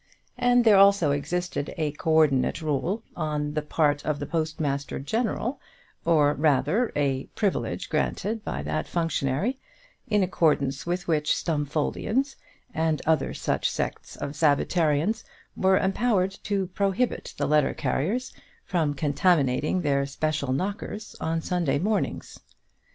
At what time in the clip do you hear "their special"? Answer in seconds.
19.81-20.51